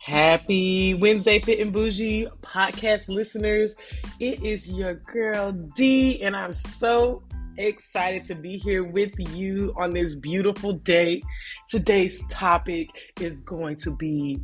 Happy 0.00 0.94
Wednesday, 0.94 1.38
Fit 1.40 1.60
and 1.60 1.72
Bougie 1.72 2.26
podcast 2.42 3.08
listeners. 3.08 3.70
It 4.18 4.42
is 4.42 4.68
your 4.68 4.94
girl 4.94 5.52
D, 5.52 6.20
and 6.22 6.34
I'm 6.34 6.52
so 6.52 7.22
excited 7.56 8.24
to 8.24 8.34
be 8.34 8.56
here 8.56 8.82
with 8.82 9.12
you 9.32 9.72
on 9.76 9.92
this 9.92 10.16
beautiful 10.16 10.72
day. 10.72 11.22
Today's 11.68 12.20
topic 12.28 12.88
is 13.20 13.38
going 13.40 13.76
to 13.76 13.94
be 13.94 14.40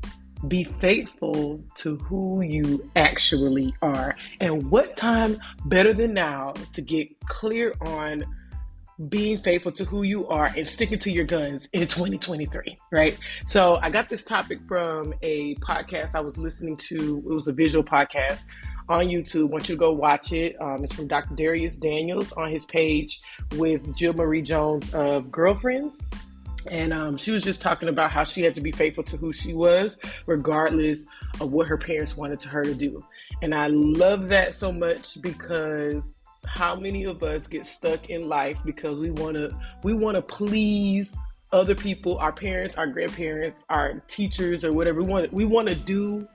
be 0.48 0.64
faithful 0.64 1.62
to 1.76 1.96
who 1.96 2.42
you 2.42 2.90
actually 2.96 3.74
are. 3.82 4.16
And 4.40 4.70
what 4.70 4.96
time 4.96 5.38
better 5.66 5.92
than 5.92 6.14
now 6.14 6.54
to 6.72 6.82
get 6.82 7.08
clear 7.26 7.74
on 7.82 8.24
being 9.08 9.38
faithful 9.38 9.72
to 9.72 9.84
who 9.84 10.02
you 10.02 10.26
are 10.28 10.50
and 10.56 10.68
sticking 10.68 10.98
to 11.00 11.10
your 11.10 11.24
guns 11.24 11.68
in 11.72 11.86
2023, 11.86 12.78
right? 12.92 13.18
So 13.46 13.78
I 13.82 13.90
got 13.90 14.08
this 14.08 14.22
topic 14.22 14.60
from 14.68 15.14
a 15.22 15.56
podcast 15.56 16.14
I 16.14 16.20
was 16.20 16.38
listening 16.38 16.76
to. 16.76 17.22
It 17.28 17.32
was 17.32 17.48
a 17.48 17.52
visual 17.52 17.84
podcast 17.84 18.42
on 18.88 19.06
YouTube. 19.06 19.50
Want 19.50 19.68
you 19.68 19.74
to 19.74 19.78
go 19.78 19.92
watch 19.92 20.32
it. 20.32 20.60
Um, 20.60 20.84
it's 20.84 20.92
from 20.92 21.08
Dr. 21.08 21.34
Dharius 21.34 21.78
Daniels 21.78 22.32
on 22.32 22.50
his 22.50 22.64
page 22.64 23.20
with 23.56 23.94
Jill 23.96 24.12
Marie 24.12 24.42
Jones 24.42 24.92
of 24.94 25.30
Girlfriends. 25.30 25.96
And 26.66 26.92
um, 26.92 27.16
she 27.16 27.30
was 27.30 27.42
just 27.42 27.60
talking 27.60 27.88
about 27.88 28.10
how 28.10 28.24
she 28.24 28.42
had 28.42 28.54
to 28.54 28.60
be 28.60 28.72
faithful 28.72 29.04
to 29.04 29.16
who 29.16 29.32
she 29.32 29.54
was, 29.54 29.96
regardless 30.26 31.04
of 31.40 31.52
what 31.52 31.66
her 31.66 31.78
parents 31.78 32.16
wanted 32.16 32.40
to 32.40 32.48
her 32.48 32.62
to 32.64 32.74
do. 32.74 33.04
And 33.42 33.54
I 33.54 33.68
love 33.68 34.28
that 34.28 34.54
so 34.54 34.72
much 34.72 35.20
because 35.20 36.14
how 36.46 36.74
many 36.74 37.04
of 37.04 37.22
us 37.22 37.46
get 37.46 37.66
stuck 37.66 38.10
in 38.10 38.28
life 38.28 38.58
because 38.64 38.98
we 38.98 39.10
want 39.10 39.34
to 39.34 39.56
we 39.82 39.94
want 39.94 40.16
to 40.16 40.22
please 40.22 41.12
other 41.52 41.74
people, 41.74 42.18
our 42.18 42.32
parents, 42.32 42.76
our 42.76 42.86
grandparents, 42.86 43.64
our 43.68 44.02
teachers, 44.08 44.64
or 44.64 44.72
whatever. 44.72 45.02
We 45.02 45.08
want 45.08 45.32
we 45.32 45.44
want 45.44 45.68
to 45.68 45.74
do 45.74 46.28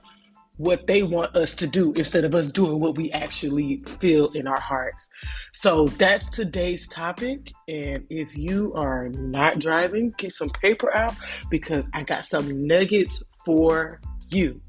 what 0.60 0.86
they 0.86 1.02
want 1.02 1.34
us 1.34 1.54
to 1.54 1.66
do 1.66 1.90
instead 1.94 2.22
of 2.22 2.34
us 2.34 2.48
doing 2.48 2.78
what 2.78 2.94
we 2.94 3.10
actually 3.12 3.78
feel 3.98 4.30
in 4.32 4.46
our 4.46 4.60
hearts. 4.60 5.08
So 5.54 5.86
that's 5.86 6.28
today's 6.28 6.86
topic. 6.88 7.50
And 7.66 8.04
if 8.10 8.36
you 8.36 8.74
are 8.74 9.08
not 9.08 9.58
driving, 9.58 10.12
get 10.18 10.34
some 10.34 10.50
paper 10.50 10.94
out 10.94 11.14
because 11.50 11.88
I 11.94 12.02
got 12.02 12.26
some 12.26 12.66
nuggets 12.66 13.22
for 13.46 14.02
you. 14.28 14.60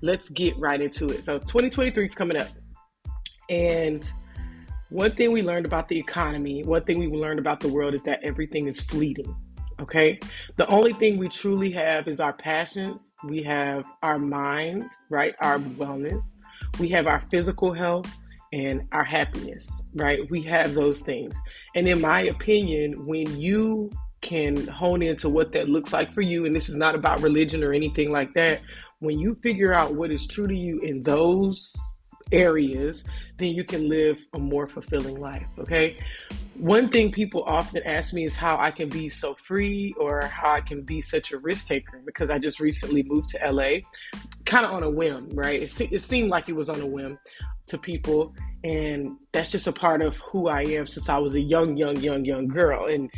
Let's 0.00 0.28
get 0.30 0.58
right 0.58 0.80
into 0.80 1.08
it. 1.08 1.24
So 1.24 1.38
2023 1.38 2.06
is 2.06 2.16
coming 2.16 2.36
up. 2.36 2.48
And 3.48 4.10
one 4.90 5.12
thing 5.12 5.30
we 5.30 5.42
learned 5.42 5.66
about 5.66 5.86
the 5.88 5.96
economy, 5.96 6.64
one 6.64 6.82
thing 6.82 6.98
we 6.98 7.06
learned 7.06 7.38
about 7.38 7.60
the 7.60 7.68
world 7.68 7.94
is 7.94 8.02
that 8.02 8.18
everything 8.24 8.66
is 8.66 8.80
fleeting. 8.80 9.36
Okay. 9.80 10.18
The 10.56 10.66
only 10.68 10.92
thing 10.92 11.18
we 11.18 11.28
truly 11.28 11.70
have 11.72 12.08
is 12.08 12.20
our 12.20 12.32
passions. 12.32 13.12
We 13.24 13.42
have 13.44 13.84
our 14.02 14.18
mind, 14.18 14.90
right? 15.08 15.34
Our 15.40 15.58
wellness. 15.58 16.22
We 16.80 16.88
have 16.88 17.06
our 17.06 17.20
physical 17.20 17.72
health 17.72 18.12
and 18.52 18.86
our 18.92 19.04
happiness, 19.04 19.84
right? 19.94 20.28
We 20.30 20.42
have 20.42 20.74
those 20.74 21.00
things. 21.00 21.34
And 21.74 21.88
in 21.88 22.00
my 22.00 22.22
opinion, 22.22 23.06
when 23.06 23.40
you 23.40 23.90
can 24.20 24.66
hone 24.66 25.02
into 25.02 25.28
what 25.28 25.52
that 25.52 25.68
looks 25.68 25.92
like 25.92 26.12
for 26.12 26.22
you, 26.22 26.44
and 26.44 26.54
this 26.54 26.68
is 26.68 26.76
not 26.76 26.94
about 26.94 27.20
religion 27.22 27.62
or 27.62 27.72
anything 27.72 28.10
like 28.10 28.34
that, 28.34 28.60
when 28.98 29.18
you 29.18 29.36
figure 29.42 29.72
out 29.72 29.94
what 29.94 30.10
is 30.10 30.26
true 30.26 30.48
to 30.48 30.54
you 30.54 30.80
in 30.80 31.02
those 31.04 31.76
areas, 32.32 33.04
then 33.36 33.54
you 33.54 33.64
can 33.64 33.88
live 33.88 34.18
a 34.34 34.38
more 34.38 34.66
fulfilling 34.66 35.20
life. 35.20 35.46
Okay. 35.58 35.98
One 36.54 36.88
thing 36.88 37.12
people 37.12 37.44
often 37.44 37.82
ask 37.84 38.12
me 38.12 38.24
is 38.24 38.34
how 38.34 38.58
I 38.58 38.72
can 38.72 38.88
be 38.88 39.08
so 39.08 39.36
free 39.44 39.94
or 39.98 40.22
how 40.22 40.50
I 40.50 40.60
can 40.60 40.82
be 40.82 41.00
such 41.00 41.32
a 41.32 41.38
risk 41.38 41.66
taker 41.66 42.02
because 42.04 42.30
I 42.30 42.38
just 42.38 42.58
recently 42.58 43.04
moved 43.04 43.28
to 43.30 43.52
LA 43.52 43.80
kind 44.44 44.66
of 44.66 44.72
on 44.72 44.82
a 44.82 44.90
whim, 44.90 45.28
right? 45.34 45.62
It, 45.62 45.92
it 45.92 46.02
seemed 46.02 46.30
like 46.30 46.48
it 46.48 46.56
was 46.56 46.68
on 46.68 46.80
a 46.80 46.86
whim 46.86 47.18
to 47.68 47.78
people. 47.78 48.34
And 48.64 49.16
that's 49.32 49.52
just 49.52 49.68
a 49.68 49.72
part 49.72 50.02
of 50.02 50.16
who 50.16 50.48
I 50.48 50.62
am 50.62 50.86
since 50.86 51.08
I 51.08 51.18
was 51.18 51.34
a 51.34 51.40
young, 51.40 51.76
young, 51.76 51.96
young, 51.96 52.24
young 52.24 52.48
girl. 52.48 52.86
And 52.86 53.10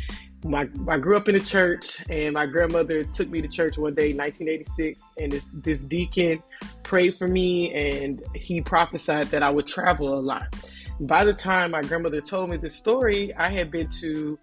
my 0.43 0.67
I 0.87 0.97
grew 0.97 1.17
up 1.17 1.29
in 1.29 1.35
a 1.35 1.39
church, 1.39 1.97
and 2.09 2.33
my 2.33 2.45
grandmother 2.45 3.03
took 3.03 3.29
me 3.29 3.41
to 3.41 3.47
church 3.47 3.77
one 3.77 3.93
day, 3.93 4.13
1986, 4.13 5.01
and 5.17 5.31
this, 5.31 5.45
this 5.53 5.83
deacon 5.83 6.41
prayed 6.83 7.17
for 7.17 7.27
me, 7.27 7.73
and 7.73 8.23
he 8.35 8.61
prophesied 8.61 9.27
that 9.27 9.43
I 9.43 9.49
would 9.49 9.67
travel 9.67 10.17
a 10.17 10.21
lot. 10.21 10.55
By 11.01 11.23
the 11.23 11.33
time 11.33 11.71
my 11.71 11.81
grandmother 11.81 12.21
told 12.21 12.49
me 12.49 12.57
this 12.57 12.75
story, 12.75 13.33
I 13.35 13.49
had 13.49 13.71
been 13.71 13.89
to 14.01 14.37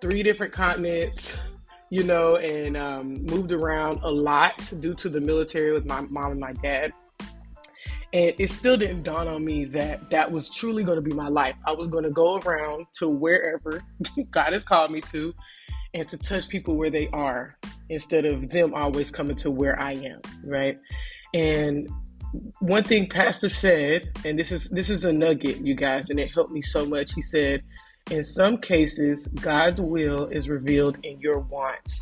three 0.00 0.22
different 0.22 0.52
continents, 0.52 1.32
you 1.90 2.02
know, 2.02 2.36
and 2.36 2.76
um, 2.76 3.24
moved 3.24 3.52
around 3.52 4.00
a 4.02 4.10
lot 4.10 4.72
due 4.80 4.94
to 4.94 5.08
the 5.08 5.20
military 5.20 5.72
with 5.72 5.86
my 5.86 6.00
mom 6.02 6.32
and 6.32 6.40
my 6.40 6.52
dad. 6.54 6.92
And 8.14 8.32
it 8.38 8.48
still 8.52 8.76
didn't 8.76 9.02
dawn 9.02 9.26
on 9.26 9.44
me 9.44 9.64
that 9.64 10.08
that 10.10 10.30
was 10.30 10.48
truly 10.48 10.84
going 10.84 10.96
to 10.96 11.02
be 11.02 11.12
my 11.12 11.26
life. 11.26 11.56
I 11.66 11.72
was 11.72 11.88
going 11.88 12.04
to 12.04 12.10
go 12.10 12.38
around 12.38 12.86
to 12.98 13.08
wherever 13.08 13.82
God 14.30 14.52
has 14.52 14.62
called 14.62 14.92
me 14.92 15.00
to 15.10 15.34
and 15.94 16.08
to 16.08 16.16
touch 16.16 16.48
people 16.48 16.76
where 16.76 16.90
they 16.90 17.08
are 17.08 17.58
instead 17.88 18.24
of 18.24 18.50
them 18.50 18.72
always 18.72 19.10
coming 19.10 19.34
to 19.38 19.50
where 19.50 19.78
I 19.80 19.94
am, 19.94 20.20
right? 20.44 20.78
And 21.34 21.90
one 22.60 22.84
thing 22.84 23.08
pastor 23.08 23.48
said, 23.48 24.08
and 24.24 24.38
this 24.38 24.52
is 24.52 24.68
this 24.70 24.90
is 24.90 25.04
a 25.04 25.12
nugget, 25.12 25.66
you 25.66 25.74
guys, 25.74 26.08
and 26.08 26.20
it 26.20 26.30
helped 26.32 26.52
me 26.52 26.60
so 26.60 26.86
much. 26.86 27.12
He 27.14 27.22
said, 27.22 27.64
in 28.12 28.22
some 28.22 28.58
cases, 28.58 29.26
God's 29.26 29.80
will 29.80 30.26
is 30.26 30.48
revealed 30.48 30.98
in 31.02 31.20
your 31.20 31.40
wants 31.40 32.00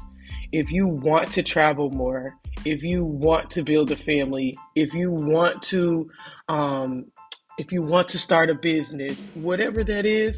if 0.53 0.71
you 0.71 0.87
want 0.87 1.33
to 1.33 1.43
travel 1.43 1.91
more, 1.91 2.37
if 2.65 2.83
you 2.83 3.05
want 3.05 3.51
to 3.53 3.63
build 3.63 3.91
a 3.91 3.97
family, 3.97 4.57
if 4.75 4.93
you 4.93 5.11
want 5.11 5.63
to, 5.63 6.11
um, 6.49 7.07
if 7.59 7.73
you 7.73 7.83
want 7.83 8.09
to 8.09 8.19
start 8.19 8.51
a 8.51 8.55
business, 8.55 9.29
whatever 9.35 9.83
that 9.83 10.05
is, 10.05 10.37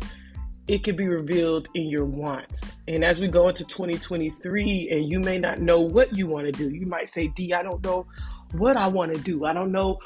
it 0.67 0.83
can 0.83 0.97
be 0.97 1.07
revealed 1.07 1.69
in 1.75 1.89
your 1.89 2.05
wants. 2.05 2.61
And 2.89 3.05
as 3.05 3.21
we 3.21 3.29
go 3.29 3.49
into 3.49 3.65
2023, 3.65 4.89
and 4.91 5.11
you 5.11 5.21
may 5.21 5.39
not 5.39 5.61
know 5.61 5.81
what 5.81 6.17
you 6.17 6.27
want 6.27 6.47
to 6.47 6.53
do, 6.53 6.71
you 6.71 6.87
might 6.87 7.09
say, 7.09 7.29
D, 7.29 7.53
I 7.53 7.63
don't 7.63 7.83
know 7.85 8.07
what 8.53 8.77
I 8.77 8.89
want 8.89 9.15
to 9.15 9.21
do. 9.21 9.45
I 9.45 9.53
don't 9.53 9.73
know 9.73 9.99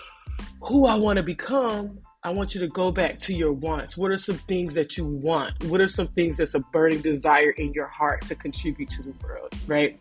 who 0.62 0.86
I 0.86 0.96
want 0.96 1.19
to 1.19 1.22
become. 1.22 2.00
I 2.25 2.31
want 2.31 2.53
you 2.53 2.61
to 2.62 2.69
go 2.69 2.91
back 2.91 3.21
to 3.21 3.34
your 3.34 3.53
wants. 3.53 3.97
What 3.97 4.11
are 4.11 4.19
some 4.19 4.39
things 4.39 4.75
that 4.75 4.97
you 4.97 5.06
want? 5.06 5.62
What 5.65 5.81
are 5.81 5.87
some 5.87 6.09
things 6.09 6.39
that's 6.39 6.55
a 6.55 6.61
burning 6.73 7.01
desire 7.01 7.51
in 7.51 7.73
your 7.73 7.87
heart 7.87 8.23
to 8.27 8.34
contribute 8.34 8.89
to 8.91 9.03
the 9.03 9.15
world, 9.23 9.55
right? 9.69 10.01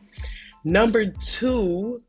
Number 0.63 1.05
two, 1.05 2.01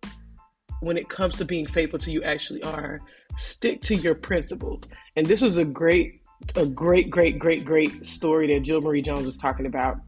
when 0.81 0.97
it 0.97 1.11
comes 1.11 1.37
to 1.37 1.45
being 1.45 1.67
faithful 1.67 1.99
to 1.99 2.11
you 2.11 2.23
actually 2.23 2.63
are, 2.63 3.01
stick 3.37 3.83
to 3.83 3.95
your 3.97 4.15
principles. 4.15 4.83
And 5.17 5.27
this 5.27 5.43
was 5.43 5.59
a 5.59 5.65
great, 5.65 6.23
a 6.57 6.65
great, 6.65 7.11
great, 7.11 7.39
great, 7.39 7.65
great 7.65 8.07
story 8.07 8.53
that 8.55 8.61
Jill 8.61 8.81
Marie 8.81 9.03
Jones 9.03 9.27
was 9.27 9.37
talking 9.37 9.67
about. 9.67 9.99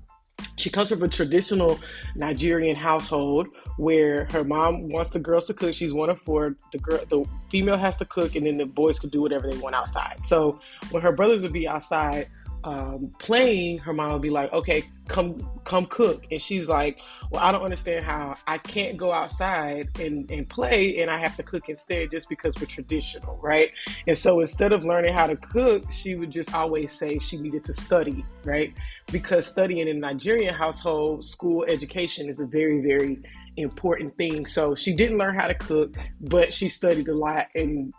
She 0.57 0.71
comes 0.71 0.89
from 0.89 1.03
a 1.03 1.09
traditional 1.09 1.81
Nigerian 2.15 2.77
household 2.77 3.49
where 3.77 4.27
her 4.33 4.45
mom 4.45 4.89
wants 4.89 5.11
the 5.11 5.19
girls 5.19 5.47
to 5.47 5.55
cook. 5.55 5.75
She's 5.75 5.93
one 5.93 6.11
of 6.11 6.21
four. 6.23 6.57
The 6.73 6.79
girl, 6.79 7.01
the 7.09 7.25
female 7.51 7.79
has 7.79 7.97
to 7.97 8.05
cook, 8.05 8.35
and 8.35 8.47
then 8.47 8.59
the 8.59 8.67
boys 8.67 8.99
could 8.99 9.11
do 9.11 9.23
whatever 9.23 9.51
they 9.51 9.57
want 9.59 9.75
outside. 9.75 10.19
So 10.27 10.61
when 10.91 11.03
her 11.03 11.13
brothers 11.13 11.43
would 11.43 11.53
be 11.53 11.67
outside 11.67 12.27
um, 12.65 13.11
playing, 13.19 13.79
her 13.79 13.93
mom 13.93 14.13
would 14.13 14.23
be 14.23 14.31
like, 14.31 14.53
"Okay, 14.53 14.85
come, 15.09 15.49
come 15.65 15.87
cook," 15.87 16.27
and 16.31 16.41
she's 16.41 16.69
like, 16.69 16.99
"Well, 17.31 17.43
I 17.43 17.53
don't 17.53 17.63
understand 17.63 18.05
how 18.05 18.37
I 18.47 18.59
can't 18.59 18.97
go 18.97 19.13
outside 19.13 19.89
and, 19.99 20.31
and 20.31 20.49
play, 20.49 21.01
and 21.01 21.11
I 21.11 21.19
have 21.19 21.37
to 21.37 21.43
cook 21.43 21.69
instead, 21.69 22.11
just 22.11 22.29
because 22.29 22.55
we're 22.61 22.67
traditional, 22.67 23.39
right?" 23.43 23.71
And 24.07 24.17
so 24.17 24.41
instead 24.41 24.73
of 24.73 24.85
learning 24.85 25.15
how 25.15 25.27
to 25.27 25.37
cook, 25.37 25.91
she 25.91 26.17
would 26.17 26.31
just 26.31 26.55
always 26.55 26.93
say 26.93 27.19
she 27.19 27.39
needed 27.39 27.65
to 27.65 27.75
study, 27.75 28.25
right? 28.45 28.75
Because 29.11 29.47
studying 29.47 29.89
in 29.89 30.01
Nigerian 30.01 30.55
household, 30.55 31.25
school 31.25 31.65
education 31.69 32.29
is 32.29 32.41
a 32.41 32.47
very, 32.47 32.81
very 32.81 33.23
important 33.57 34.17
thing. 34.17 34.47
So 34.47 34.75
she 34.75 34.95
didn't 34.95 35.19
learn 35.19 35.35
how 35.35 35.47
to 35.47 35.55
cook, 35.55 35.97
but 36.21 36.53
she 36.53 36.69
studied 36.69 37.09
a 37.09 37.15
lot. 37.15 37.49
And 37.55 37.93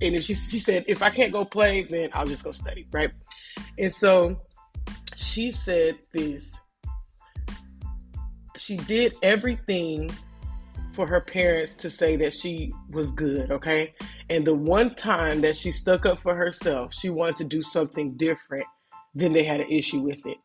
and 0.00 0.22
she 0.22 0.34
she 0.34 0.58
said, 0.58 0.84
if 0.88 1.02
I 1.02 1.10
can't 1.10 1.32
go 1.32 1.44
play, 1.44 1.82
then 1.84 2.10
I'll 2.12 2.26
just 2.26 2.44
go 2.44 2.52
study, 2.52 2.86
right? 2.92 3.10
And 3.78 3.92
so 3.92 4.40
she 5.16 5.50
said 5.50 5.98
this. 6.12 6.50
She 8.56 8.76
did 8.76 9.14
everything 9.22 10.10
for 10.92 11.06
her 11.08 11.20
parents 11.20 11.74
to 11.74 11.90
say 11.90 12.16
that 12.16 12.32
she 12.32 12.72
was 12.90 13.10
good, 13.10 13.50
okay? 13.50 13.92
And 14.30 14.46
the 14.46 14.54
one 14.54 14.94
time 14.94 15.40
that 15.40 15.56
she 15.56 15.72
stuck 15.72 16.06
up 16.06 16.20
for 16.20 16.36
herself, 16.36 16.94
she 16.94 17.10
wanted 17.10 17.36
to 17.38 17.44
do 17.44 17.62
something 17.62 18.16
different, 18.16 18.64
then 19.12 19.32
they 19.32 19.42
had 19.42 19.60
an 19.60 19.68
issue 19.68 20.00
with 20.00 20.24
it. 20.24 20.38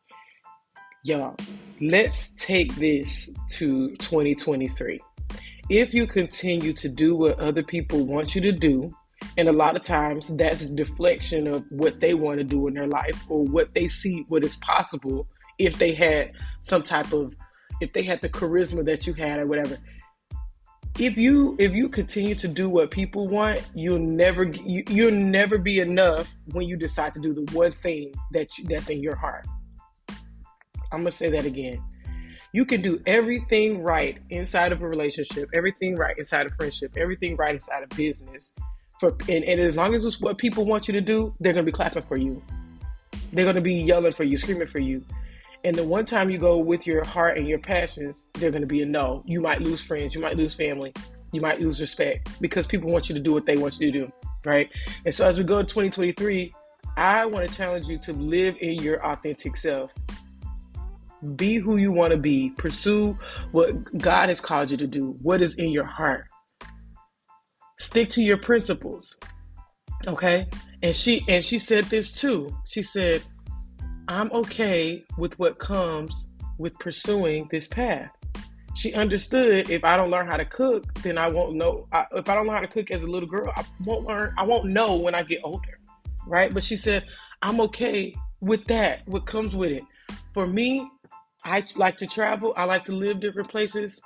Y'all, 1.04 1.36
let's 1.80 2.30
take 2.36 2.74
this 2.74 3.30
to 3.50 3.94
2023. 3.96 5.00
if 5.70 5.94
you 5.94 6.06
continue 6.06 6.72
to 6.72 6.88
do 6.88 7.14
what 7.14 7.38
other 7.38 7.62
people 7.62 8.04
want 8.04 8.34
you 8.34 8.40
to 8.40 8.52
do, 8.52 8.90
and 9.36 9.48
a 9.48 9.52
lot 9.52 9.76
of 9.76 9.82
times 9.82 10.28
that's 10.36 10.66
deflection 10.66 11.46
of 11.46 11.64
what 11.70 12.00
they 12.00 12.14
want 12.14 12.38
to 12.38 12.44
do 12.44 12.66
in 12.68 12.74
their 12.74 12.86
life 12.86 13.24
or 13.28 13.44
what 13.44 13.72
they 13.74 13.88
see 13.88 14.24
what 14.28 14.44
is 14.44 14.56
possible 14.56 15.26
if 15.58 15.78
they 15.78 15.92
had 15.94 16.32
some 16.60 16.82
type 16.82 17.12
of 17.12 17.34
if 17.80 17.92
they 17.92 18.02
had 18.02 18.20
the 18.20 18.28
charisma 18.28 18.84
that 18.84 19.06
you 19.06 19.14
had 19.14 19.38
or 19.38 19.46
whatever. 19.46 19.78
If 20.98 21.16
you 21.16 21.56
if 21.58 21.72
you 21.72 21.88
continue 21.88 22.34
to 22.34 22.48
do 22.48 22.68
what 22.68 22.90
people 22.90 23.28
want 23.28 23.62
you'll 23.74 23.98
never 23.98 24.44
you, 24.44 24.82
you'll 24.88 25.12
never 25.12 25.58
be 25.58 25.80
enough 25.80 26.28
when 26.52 26.66
you 26.66 26.76
decide 26.76 27.14
to 27.14 27.20
do 27.20 27.32
the 27.32 27.50
one 27.52 27.72
thing 27.72 28.12
that 28.32 28.58
you, 28.58 28.64
that's 28.64 28.90
in 28.90 29.02
your 29.02 29.14
heart. 29.14 29.46
I'm 30.92 31.00
gonna 31.00 31.12
say 31.12 31.30
that 31.30 31.44
again. 31.44 31.82
You 32.52 32.64
can 32.64 32.82
do 32.82 33.00
everything 33.06 33.80
right 33.80 34.18
inside 34.30 34.72
of 34.72 34.82
a 34.82 34.88
relationship 34.88 35.48
everything 35.54 35.94
right 35.94 36.18
inside 36.18 36.46
of 36.46 36.52
friendship 36.56 36.92
everything 36.96 37.36
right 37.36 37.54
inside 37.54 37.84
of 37.84 37.88
business 37.90 38.52
for 39.00 39.16
and, 39.28 39.44
and 39.44 39.60
as 39.60 39.74
long 39.74 39.94
as 39.94 40.04
it's 40.04 40.20
what 40.20 40.38
people 40.38 40.64
want 40.64 40.86
you 40.86 40.92
to 40.92 41.00
do 41.00 41.34
they're 41.40 41.52
gonna 41.52 41.64
be 41.64 41.72
clapping 41.72 42.02
for 42.04 42.16
you 42.16 42.40
they're 43.32 43.46
gonna 43.46 43.60
be 43.60 43.74
yelling 43.74 44.12
for 44.12 44.24
you 44.24 44.38
screaming 44.38 44.68
for 44.68 44.78
you 44.78 45.04
and 45.62 45.76
the 45.76 45.84
one 45.84 46.06
time 46.06 46.30
you 46.30 46.38
go 46.38 46.56
with 46.56 46.86
your 46.86 47.04
heart 47.04 47.36
and 47.36 47.46
your 47.46 47.58
passions, 47.58 48.24
they're 48.32 48.50
to 48.50 48.64
be 48.64 48.80
a 48.80 48.86
no. 48.86 49.22
You 49.26 49.42
might 49.42 49.60
lose 49.60 49.82
friends, 49.82 50.14
you 50.14 50.20
might 50.20 50.36
lose 50.36 50.54
family, 50.54 50.94
you 51.32 51.42
might 51.42 51.60
lose 51.60 51.80
respect 51.80 52.40
because 52.40 52.66
people 52.66 52.90
want 52.90 53.10
you 53.10 53.14
to 53.14 53.20
do 53.20 53.32
what 53.32 53.44
they 53.44 53.56
want 53.56 53.78
you 53.78 53.92
to 53.92 53.98
do, 53.98 54.12
right? 54.44 54.70
And 55.04 55.14
so 55.14 55.28
as 55.28 55.36
we 55.36 55.44
go 55.44 55.58
to 55.58 55.64
2023, 55.64 56.54
I 56.96 57.26
want 57.26 57.48
to 57.48 57.54
challenge 57.54 57.88
you 57.88 57.98
to 57.98 58.12
live 58.14 58.56
in 58.60 58.74
your 58.82 59.04
authentic 59.04 59.58
self. 59.58 59.90
Be 61.36 61.56
who 61.56 61.76
you 61.76 61.92
want 61.92 62.12
to 62.12 62.16
be. 62.16 62.50
Pursue 62.56 63.18
what 63.52 63.98
God 63.98 64.30
has 64.30 64.40
called 64.40 64.70
you 64.70 64.78
to 64.78 64.86
do. 64.86 65.14
What 65.20 65.42
is 65.42 65.54
in 65.56 65.68
your 65.68 65.84
heart? 65.84 66.26
Stick 67.80 68.10
to 68.10 68.22
your 68.22 68.36
principles. 68.36 69.16
Okay? 70.06 70.46
And 70.82 70.94
she 70.94 71.24
and 71.28 71.42
she 71.42 71.58
said 71.58 71.86
this 71.86 72.12
too. 72.12 72.54
She 72.66 72.82
said, 72.82 73.22
I'm 74.06 74.30
okay 74.32 75.02
with 75.16 75.38
what 75.38 75.58
comes 75.58 76.26
with 76.58 76.78
pursuing 76.78 77.48
this 77.50 77.66
path. 77.66 78.10
She 78.76 78.92
understood 78.92 79.70
if 79.70 79.82
I 79.82 79.96
don't 79.96 80.10
learn 80.10 80.26
how 80.26 80.36
to 80.36 80.44
cook, 80.44 80.92
then 81.02 81.16
I 81.16 81.28
won't 81.28 81.56
know. 81.56 81.88
I, 81.90 82.04
if 82.12 82.28
I 82.28 82.34
don't 82.34 82.46
learn 82.46 82.56
how 82.56 82.60
to 82.60 82.68
cook 82.68 82.90
as 82.90 83.02
a 83.02 83.06
little 83.06 83.28
girl, 83.28 83.50
I 83.56 83.64
won't 83.82 84.06
learn. 84.06 84.34
I 84.36 84.44
won't 84.44 84.66
know 84.66 84.96
when 84.96 85.14
I 85.14 85.22
get 85.22 85.40
older, 85.42 85.80
right? 86.26 86.52
But 86.52 86.62
she 86.62 86.76
said, 86.76 87.06
I'm 87.40 87.62
okay 87.62 88.14
with 88.42 88.66
that. 88.66 89.08
What 89.08 89.24
comes 89.24 89.54
with 89.56 89.70
it? 89.70 89.84
For 90.34 90.46
me, 90.46 90.86
I 91.46 91.64
like 91.76 91.96
to 91.96 92.06
travel. 92.06 92.52
I 92.58 92.64
like 92.64 92.84
to 92.84 92.92
live 92.92 93.20
different 93.20 93.48
places. 93.48 93.98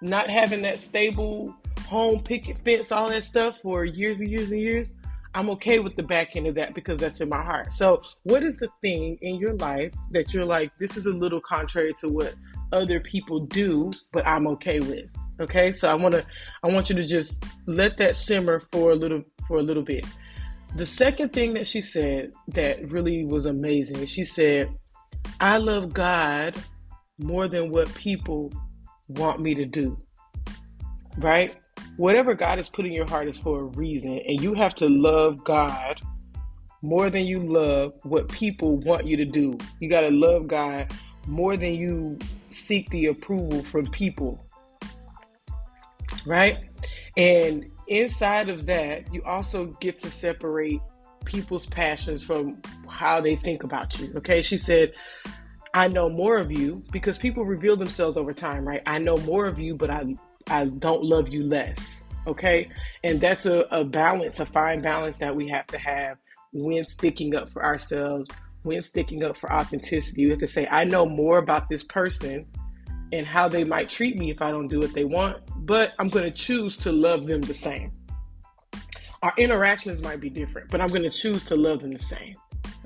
Not 0.00 0.30
having 0.30 0.62
that 0.62 0.80
stable 0.80 1.54
home 1.86 2.20
picket 2.20 2.58
fence, 2.64 2.92
all 2.92 3.08
that 3.08 3.24
stuff 3.24 3.58
for 3.62 3.84
years 3.84 4.18
and 4.18 4.28
years 4.28 4.50
and 4.50 4.60
years. 4.60 4.92
I'm 5.34 5.50
okay 5.50 5.80
with 5.80 5.96
the 5.96 6.02
back 6.02 6.34
end 6.34 6.46
of 6.46 6.54
that 6.54 6.74
because 6.74 6.98
that's 6.98 7.20
in 7.20 7.28
my 7.28 7.42
heart. 7.42 7.72
So, 7.74 8.00
what 8.22 8.42
is 8.42 8.56
the 8.56 8.68
thing 8.80 9.18
in 9.20 9.36
your 9.36 9.52
life 9.54 9.92
that 10.12 10.32
you're 10.32 10.46
like, 10.46 10.74
this 10.78 10.96
is 10.96 11.04
a 11.04 11.12
little 11.12 11.40
contrary 11.40 11.92
to 12.00 12.08
what 12.08 12.34
other 12.72 13.00
people 13.00 13.40
do, 13.40 13.92
but 14.12 14.26
I'm 14.26 14.46
okay 14.48 14.80
with? 14.80 15.04
Okay, 15.38 15.72
so 15.72 15.90
I 15.90 15.94
want 15.94 16.14
to, 16.14 16.24
I 16.62 16.68
want 16.68 16.88
you 16.88 16.96
to 16.96 17.06
just 17.06 17.44
let 17.66 17.98
that 17.98 18.16
simmer 18.16 18.62
for 18.72 18.92
a 18.92 18.94
little, 18.94 19.22
for 19.46 19.58
a 19.58 19.62
little 19.62 19.82
bit. 19.82 20.06
The 20.74 20.86
second 20.86 21.34
thing 21.34 21.52
that 21.54 21.66
she 21.66 21.82
said 21.82 22.32
that 22.48 22.90
really 22.90 23.26
was 23.26 23.44
amazing, 23.44 24.06
she 24.06 24.24
said, 24.24 24.74
"I 25.38 25.58
love 25.58 25.92
God 25.92 26.58
more 27.18 27.46
than 27.46 27.70
what 27.70 27.94
people 27.94 28.52
want 29.08 29.40
me 29.40 29.54
to 29.54 29.66
do." 29.66 29.98
Right? 31.18 31.54
Whatever 31.96 32.34
God 32.34 32.58
has 32.58 32.68
put 32.68 32.86
in 32.86 32.92
your 32.92 33.08
heart 33.08 33.28
is 33.28 33.38
for 33.38 33.60
a 33.60 33.64
reason, 33.64 34.20
and 34.26 34.40
you 34.40 34.54
have 34.54 34.74
to 34.76 34.88
love 34.88 35.42
God 35.44 36.00
more 36.82 37.10
than 37.10 37.26
you 37.26 37.40
love 37.40 37.94
what 38.02 38.28
people 38.28 38.76
want 38.78 39.06
you 39.06 39.16
to 39.16 39.24
do. 39.24 39.58
You 39.80 39.88
got 39.88 40.02
to 40.02 40.10
love 40.10 40.46
God 40.46 40.92
more 41.26 41.56
than 41.56 41.74
you 41.74 42.18
seek 42.50 42.88
the 42.90 43.06
approval 43.06 43.62
from 43.64 43.86
people. 43.90 44.46
Right? 46.26 46.68
And 47.16 47.70
inside 47.86 48.48
of 48.48 48.66
that, 48.66 49.12
you 49.12 49.22
also 49.24 49.66
get 49.80 49.98
to 50.00 50.10
separate 50.10 50.80
people's 51.24 51.66
passions 51.66 52.22
from 52.22 52.60
how 52.88 53.20
they 53.20 53.36
think 53.36 53.64
about 53.64 53.98
you. 53.98 54.12
Okay? 54.16 54.42
She 54.42 54.56
said, 54.56 54.92
I 55.74 55.88
know 55.88 56.08
more 56.08 56.38
of 56.38 56.50
you 56.50 56.82
because 56.90 57.18
people 57.18 57.44
reveal 57.44 57.76
themselves 57.76 58.16
over 58.16 58.32
time, 58.32 58.66
right? 58.66 58.82
I 58.86 58.98
know 58.98 59.16
more 59.18 59.46
of 59.46 59.58
you, 59.58 59.74
but 59.74 59.90
I 59.90 60.04
I 60.48 60.66
don't 60.66 61.02
love 61.02 61.28
you 61.28 61.44
less. 61.44 62.04
Okay. 62.26 62.68
And 63.04 63.20
that's 63.20 63.46
a, 63.46 63.60
a 63.70 63.84
balance, 63.84 64.40
a 64.40 64.46
fine 64.46 64.80
balance 64.80 65.16
that 65.18 65.34
we 65.34 65.48
have 65.48 65.66
to 65.68 65.78
have 65.78 66.18
when 66.52 66.84
sticking 66.86 67.34
up 67.34 67.50
for 67.50 67.64
ourselves, 67.64 68.30
when 68.62 68.82
sticking 68.82 69.24
up 69.24 69.36
for 69.36 69.52
authenticity. 69.52 70.22
You 70.22 70.30
have 70.30 70.38
to 70.38 70.48
say, 70.48 70.66
I 70.70 70.84
know 70.84 71.06
more 71.06 71.38
about 71.38 71.68
this 71.68 71.82
person 71.82 72.46
and 73.12 73.26
how 73.26 73.48
they 73.48 73.62
might 73.62 73.88
treat 73.88 74.16
me 74.16 74.30
if 74.30 74.42
I 74.42 74.50
don't 74.50 74.66
do 74.66 74.80
what 74.80 74.92
they 74.92 75.04
want, 75.04 75.38
but 75.66 75.94
I'm 75.98 76.08
going 76.08 76.24
to 76.24 76.36
choose 76.36 76.76
to 76.78 76.92
love 76.92 77.26
them 77.26 77.40
the 77.40 77.54
same. 77.54 77.92
Our 79.22 79.32
interactions 79.38 80.02
might 80.02 80.20
be 80.20 80.28
different, 80.28 80.70
but 80.70 80.80
I'm 80.80 80.88
going 80.88 81.02
to 81.02 81.10
choose 81.10 81.44
to 81.44 81.56
love 81.56 81.80
them 81.80 81.92
the 81.92 82.02
same. 82.02 82.34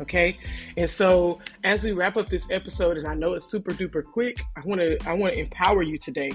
Okay. 0.01 0.39
And 0.77 0.89
so 0.89 1.41
as 1.65 1.83
we 1.83 1.93
wrap 1.93 2.17
up 2.17 2.29
this 2.29 2.47
episode, 2.51 2.99
and 2.99 3.07
I 3.07 3.15
know 3.15 3.35
it's 3.35 3.47
super 3.47 3.73
duper 3.73 4.05
quick, 4.05 4.43
I 4.57 4.61
want 4.65 4.81
to, 4.81 4.99
I 5.07 5.13
want 5.15 5.35
to 5.35 5.41
empower 5.41 5.83
you 5.83 5.99
today 5.99 6.31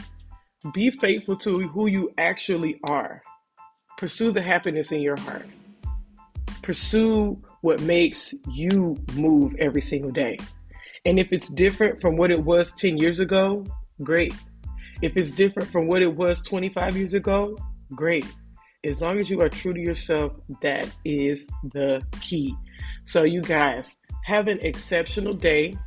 be 0.73 0.91
faithful 0.91 1.35
to 1.37 1.67
who 1.67 1.87
you 1.87 2.11
actually 2.17 2.79
are. 2.87 3.21
Pursue 3.97 4.31
the 4.31 4.41
happiness 4.41 4.91
in 4.91 5.01
your 5.01 5.17
heart. 5.17 5.45
Pursue 6.61 7.41
what 7.61 7.81
makes 7.81 8.33
you 8.51 8.97
move 9.13 9.55
every 9.59 9.81
single 9.81 10.11
day. 10.11 10.37
And 11.05 11.19
if 11.19 11.27
it's 11.31 11.47
different 11.49 12.01
from 12.01 12.17
what 12.17 12.31
it 12.31 12.43
was 12.43 12.71
10 12.73 12.97
years 12.97 13.19
ago, 13.19 13.63
great. 14.03 14.33
If 15.01 15.15
it's 15.17 15.31
different 15.31 15.71
from 15.71 15.87
what 15.87 16.01
it 16.01 16.13
was 16.13 16.41
25 16.41 16.97
years 16.97 17.13
ago, 17.13 17.57
great. 17.93 18.25
As 18.83 19.01
long 19.01 19.19
as 19.19 19.29
you 19.29 19.41
are 19.41 19.49
true 19.49 19.73
to 19.73 19.79
yourself, 19.79 20.33
that 20.61 20.89
is 21.05 21.47
the 21.73 22.03
key. 22.21 22.55
So, 23.03 23.23
you 23.23 23.41
guys, 23.41 23.97
have 24.23 24.47
an 24.47 24.59
exceptional 24.61 25.33
day. 25.33 25.77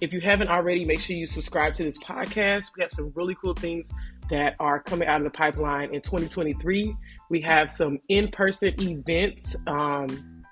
If 0.00 0.12
you 0.12 0.20
haven't 0.20 0.48
already, 0.48 0.84
make 0.84 1.00
sure 1.00 1.16
you 1.16 1.26
subscribe 1.26 1.74
to 1.74 1.84
this 1.84 1.98
podcast. 1.98 2.66
We 2.76 2.82
have 2.82 2.90
some 2.90 3.12
really 3.14 3.36
cool 3.40 3.54
things 3.54 3.90
that 4.30 4.56
are 4.60 4.80
coming 4.80 5.08
out 5.08 5.20
of 5.20 5.24
the 5.24 5.30
pipeline 5.30 5.94
in 5.94 6.00
2023. 6.00 6.96
We 7.30 7.40
have 7.42 7.70
some 7.70 7.98
in 8.08 8.28
person 8.30 8.74
events. 8.80 9.56
Um, 9.66 10.44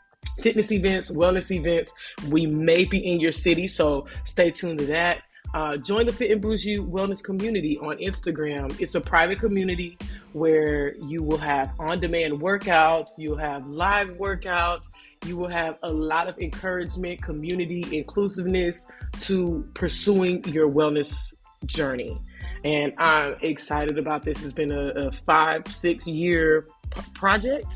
fitness 0.43 0.73
events, 0.73 1.11
wellness 1.11 1.51
events. 1.51 1.93
We 2.29 2.47
may 2.47 2.85
be 2.85 3.07
in 3.07 3.21
your 3.21 3.33
city, 3.33 3.69
so 3.69 4.07
stay 4.25 4.51
tuned 4.51 4.79
to 4.81 4.87
that. 4.87 5.23
Uh, 5.55 5.77
join 5.77 6.05
the 6.05 6.13
Fit 6.13 6.33
and 6.33 6.43
Bougie 6.43 6.79
Wellness 6.79 7.23
community 7.23 7.79
on 7.79 7.97
Instagram. 7.99 8.77
It's 8.81 8.97
a 8.97 9.01
private 9.01 9.39
community 9.39 9.97
where 10.33 10.97
you 10.97 11.23
will 11.23 11.39
have 11.39 11.73
on 11.79 12.01
demand 12.01 12.41
workouts, 12.41 13.11
you'll 13.19 13.37
have 13.37 13.65
live 13.69 14.09
workouts, 14.19 14.87
you 15.27 15.37
will 15.37 15.49
have 15.49 15.79
a 15.85 15.91
lot 15.91 16.29
of 16.29 16.37
encouragement, 16.41 17.23
community, 17.23 17.87
inclusiveness 17.97 18.89
to 19.21 19.65
pursuing 19.75 20.43
your 20.45 20.69
wellness 20.69 21.35
journey 21.67 22.21
and 22.65 22.95
I'm 22.99 23.37
excited 23.43 23.99
about 23.99 24.25
this. 24.25 24.43
It's 24.43 24.53
been 24.53 24.73
a, 24.73 24.89
a 24.89 25.13
five, 25.13 25.67
six 25.69 26.07
year 26.07 26.67
p- 26.91 27.03
project, 27.15 27.67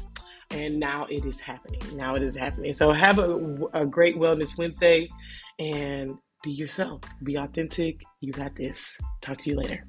and 0.50 0.80
now 0.80 1.07
it 1.11 1.25
is 1.26 1.38
happening. 1.38 1.80
Now 1.95 2.14
it 2.14 2.23
is 2.23 2.35
happening. 2.35 2.75
So 2.75 2.92
have 2.92 3.18
a, 3.18 3.57
a 3.75 3.87
great 3.87 4.16
Wellness 4.16 4.57
Wednesday 4.57 5.09
and 5.59 6.16
be 6.42 6.52
yourself, 6.52 7.02
be 7.23 7.37
authentic. 7.37 8.02
You 8.21 8.33
got 8.33 8.57
this. 8.57 8.99
Talk 9.21 9.38
to 9.38 9.50
you 9.50 9.57
later. 9.57 9.85